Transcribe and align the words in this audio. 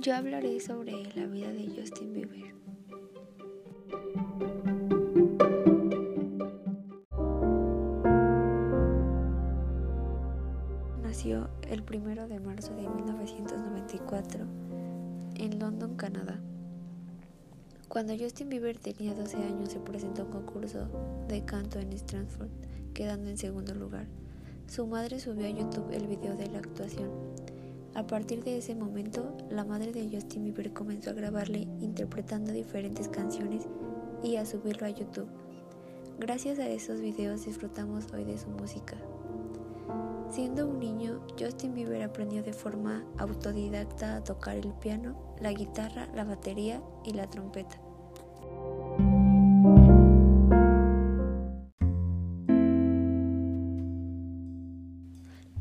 Yo 0.00 0.14
hablaré 0.14 0.60
sobre 0.60 0.92
la 1.16 1.26
vida 1.26 1.52
de 1.52 1.66
Justin 1.76 2.12
Bieber. 2.12 2.54
Nació 11.02 11.50
el 11.68 11.82
1 11.82 12.28
de 12.28 12.38
marzo 12.38 12.76
de 12.76 12.88
1994 12.88 14.46
en 15.34 15.58
London, 15.58 15.96
Canadá. 15.96 16.38
Cuando 17.88 18.16
Justin 18.16 18.50
Bieber 18.50 18.78
tenía 18.78 19.14
12 19.14 19.36
años 19.38 19.72
se 19.72 19.80
presentó 19.80 20.22
a 20.22 20.24
un 20.26 20.30
concurso 20.30 20.86
de 21.26 21.44
canto 21.44 21.80
en 21.80 21.92
Stratford, 21.92 22.50
quedando 22.94 23.30
en 23.30 23.36
segundo 23.36 23.74
lugar. 23.74 24.06
Su 24.68 24.86
madre 24.86 25.18
subió 25.18 25.46
a 25.46 25.50
YouTube 25.50 25.90
el 25.92 26.06
video 26.06 26.36
de 26.36 26.46
la 26.50 26.58
actuación. 26.58 27.27
A 27.98 28.06
partir 28.06 28.44
de 28.44 28.58
ese 28.58 28.76
momento, 28.76 29.36
la 29.50 29.64
madre 29.64 29.90
de 29.90 30.08
Justin 30.08 30.44
Bieber 30.44 30.72
comenzó 30.72 31.10
a 31.10 31.14
grabarle 31.14 31.66
interpretando 31.80 32.52
diferentes 32.52 33.08
canciones 33.08 33.66
y 34.22 34.36
a 34.36 34.46
subirlo 34.46 34.86
a 34.86 34.90
YouTube. 34.90 35.26
Gracias 36.20 36.60
a 36.60 36.68
esos 36.68 37.00
videos 37.00 37.44
disfrutamos 37.44 38.12
hoy 38.12 38.22
de 38.22 38.38
su 38.38 38.50
música. 38.50 38.96
Siendo 40.30 40.68
un 40.68 40.78
niño, 40.78 41.26
Justin 41.40 41.74
Bieber 41.74 42.04
aprendió 42.04 42.44
de 42.44 42.52
forma 42.52 43.04
autodidacta 43.18 44.14
a 44.14 44.22
tocar 44.22 44.54
el 44.54 44.72
piano, 44.74 45.34
la 45.40 45.52
guitarra, 45.52 46.06
la 46.14 46.22
batería 46.22 46.80
y 47.04 47.14
la 47.14 47.28
trompeta. 47.28 47.80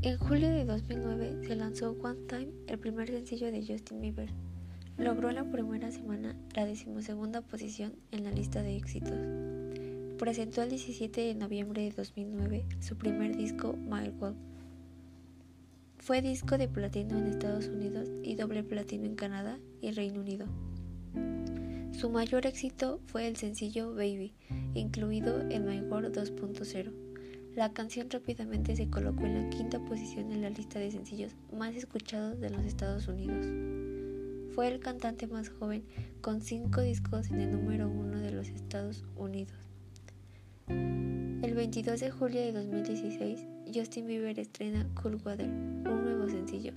En 0.07 0.17
julio 0.19 0.47
de 0.47 0.63
2009 0.63 1.45
se 1.45 1.55
lanzó 1.57 1.91
One 2.01 2.21
Time, 2.29 2.47
el 2.67 2.79
primer 2.79 3.09
sencillo 3.09 3.51
de 3.51 3.59
Justin 3.59 3.99
Bieber. 3.99 4.29
Logró 4.97 5.29
la 5.31 5.43
primera 5.43 5.91
semana 5.91 6.33
la 6.55 6.65
decimosegunda 6.65 7.41
posición 7.41 7.93
en 8.11 8.23
la 8.23 8.31
lista 8.31 8.63
de 8.63 8.77
éxitos. 8.77 9.19
Presentó 10.17 10.61
el 10.61 10.69
17 10.69 11.19
de 11.19 11.35
noviembre 11.35 11.81
de 11.81 11.91
2009 11.91 12.65
su 12.79 12.97
primer 12.97 13.35
disco, 13.35 13.73
My 13.73 14.07
World. 14.07 14.37
Fue 15.97 16.21
disco 16.21 16.57
de 16.57 16.69
platino 16.69 17.17
en 17.17 17.27
Estados 17.27 17.67
Unidos 17.67 18.07
y 18.23 18.35
doble 18.35 18.63
platino 18.63 19.07
en 19.07 19.15
Canadá 19.15 19.59
y 19.81 19.91
Reino 19.91 20.21
Unido. 20.21 20.45
Su 21.91 22.09
mayor 22.09 22.45
éxito 22.45 23.01
fue 23.07 23.27
el 23.27 23.35
sencillo 23.35 23.93
Baby, 23.93 24.31
incluido 24.73 25.41
en 25.49 25.65
My 25.65 25.81
World 25.81 26.17
2.0. 26.17 27.06
La 27.57 27.73
canción 27.73 28.07
rápidamente 28.11 28.75
se 28.75 28.87
colocó 28.87 29.25
en 29.25 29.33
la 29.33 29.49
quinta 29.49 29.79
posición 29.83 30.31
en 30.31 30.43
la 30.43 30.51
lista 30.51 30.77
de 30.77 30.91
sencillos 30.91 31.35
más 31.51 31.73
escuchados 31.73 32.39
de 32.39 32.51
los 32.51 32.63
Estados 32.63 33.07
Unidos. 33.07 33.47
Fue 34.53 34.67
el 34.67 34.79
cantante 34.79 35.25
más 35.25 35.49
joven 35.49 35.83
con 36.21 36.41
cinco 36.41 36.81
discos 36.81 37.31
en 37.31 37.41
el 37.41 37.51
número 37.51 37.89
uno 37.89 38.19
de 38.19 38.29
los 38.29 38.49
Estados 38.49 39.03
Unidos. 39.15 39.57
El 40.67 41.55
22 41.55 41.99
de 41.99 42.11
julio 42.11 42.41
de 42.41 42.51
2016, 42.51 43.47
Justin 43.73 44.05
Bieber 44.05 44.37
estrena 44.37 44.87
Cool 45.01 45.19
Weather, 45.25 45.49
un 45.49 46.03
nuevo 46.03 46.29
sencillo. 46.29 46.73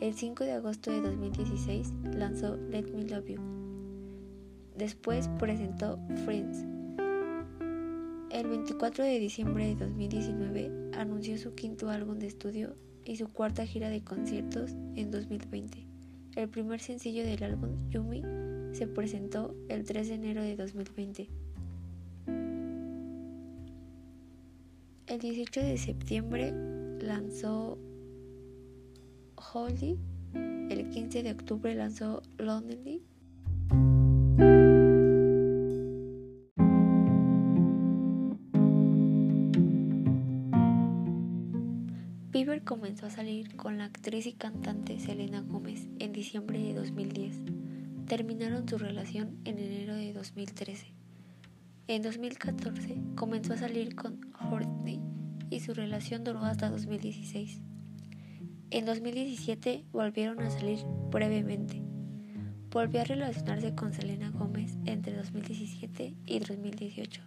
El 0.00 0.14
5 0.14 0.44
de 0.44 0.52
agosto 0.52 0.92
de 0.92 1.00
2016 1.00 1.92
lanzó 2.14 2.56
Let 2.56 2.84
Me 2.92 3.02
Love 3.02 3.30
You. 3.30 3.40
Después 4.76 5.28
presentó 5.40 5.98
Friends, 6.24 6.64
el 8.34 8.48
24 8.48 9.04
de 9.04 9.20
diciembre 9.20 9.64
de 9.64 9.76
2019 9.76 10.90
anunció 10.94 11.38
su 11.38 11.54
quinto 11.54 11.88
álbum 11.88 12.18
de 12.18 12.26
estudio 12.26 12.74
y 13.04 13.16
su 13.16 13.28
cuarta 13.28 13.64
gira 13.64 13.88
de 13.90 14.02
conciertos 14.02 14.72
en 14.96 15.12
2020. 15.12 15.86
El 16.34 16.48
primer 16.48 16.80
sencillo 16.80 17.22
del 17.22 17.44
álbum, 17.44 17.88
Yumi, 17.90 18.22
se 18.72 18.88
presentó 18.88 19.54
el 19.68 19.84
3 19.84 20.08
de 20.08 20.14
enero 20.14 20.42
de 20.42 20.56
2020. 20.56 21.28
El 25.06 25.20
18 25.20 25.60
de 25.60 25.78
septiembre 25.78 26.52
lanzó 27.00 27.78
Holy. 29.52 29.96
El 30.34 30.88
15 30.88 31.22
de 31.22 31.30
octubre 31.30 31.72
lanzó 31.76 32.20
Lonely 32.38 33.00
Bieber 42.34 42.64
comenzó 42.64 43.06
a 43.06 43.10
salir 43.10 43.54
con 43.54 43.78
la 43.78 43.84
actriz 43.84 44.26
y 44.26 44.32
cantante 44.32 44.98
Selena 44.98 45.40
Gómez 45.40 45.86
en 46.00 46.12
diciembre 46.12 46.58
de 46.58 46.74
2010. 46.74 47.32
Terminaron 48.08 48.68
su 48.68 48.76
relación 48.76 49.38
en 49.44 49.60
enero 49.60 49.94
de 49.94 50.12
2013. 50.12 50.88
En 51.86 52.02
2014 52.02 52.96
comenzó 53.14 53.52
a 53.52 53.58
salir 53.58 53.94
con 53.94 54.16
Courtney 54.32 55.00
y 55.48 55.60
su 55.60 55.74
relación 55.74 56.24
duró 56.24 56.40
hasta 56.40 56.70
2016. 56.70 57.60
En 58.72 58.84
2017 58.84 59.84
volvieron 59.92 60.40
a 60.40 60.50
salir 60.50 60.80
brevemente. 61.12 61.82
Volvió 62.68 63.02
a 63.02 63.04
relacionarse 63.04 63.76
con 63.76 63.92
Selena 63.92 64.30
Gómez 64.30 64.76
entre 64.86 65.14
2017 65.14 66.16
y 66.26 66.38
2018. 66.40 67.22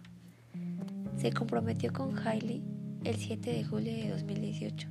Se 1.16 1.32
comprometió 1.32 1.94
con 1.94 2.18
Hailey 2.18 2.62
el 3.08 3.16
7 3.16 3.50
de 3.54 3.64
julio 3.64 3.90
de 3.90 4.10
2018. 4.10 4.86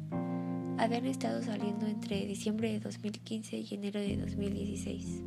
Habían 0.80 1.06
estado 1.06 1.44
saliendo 1.44 1.86
entre 1.86 2.26
diciembre 2.26 2.72
de 2.72 2.80
2015 2.80 3.58
y 3.58 3.76
enero 3.76 4.00
de 4.00 4.18
2016. 4.18 5.22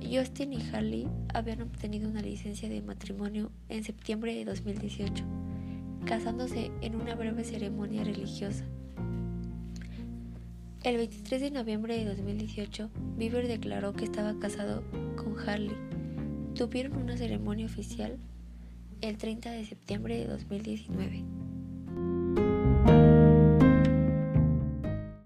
Justin 0.00 0.52
y 0.52 0.62
Harley 0.72 1.08
habían 1.34 1.62
obtenido 1.62 2.08
una 2.08 2.22
licencia 2.22 2.68
de 2.68 2.82
matrimonio 2.82 3.50
en 3.68 3.82
septiembre 3.82 4.32
de 4.32 4.44
2018, 4.44 5.24
casándose 6.04 6.70
en 6.82 6.94
una 6.94 7.16
breve 7.16 7.42
ceremonia 7.42 8.04
religiosa. 8.04 8.64
El 10.84 10.98
23 10.98 11.40
de 11.40 11.50
noviembre 11.50 11.98
de 11.98 12.04
2018, 12.04 12.90
Bieber 13.16 13.48
declaró 13.48 13.92
que 13.92 14.04
estaba 14.04 14.38
casado 14.38 14.84
con 15.16 15.36
Harley. 15.36 15.76
Tuvieron 16.54 16.96
una 16.96 17.16
ceremonia 17.16 17.66
oficial 17.66 18.20
el 19.00 19.16
30 19.16 19.50
de 19.50 19.64
septiembre 19.64 20.18
de 20.18 20.26
2019. 20.26 21.24